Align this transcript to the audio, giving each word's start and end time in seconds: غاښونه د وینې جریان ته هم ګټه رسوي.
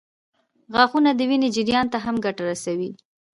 غاښونه 0.75 1.11
د 1.15 1.21
وینې 1.29 1.49
جریان 1.55 1.87
ته 1.93 1.97
هم 2.05 2.15
ګټه 2.25 2.43
رسوي. 2.49 2.91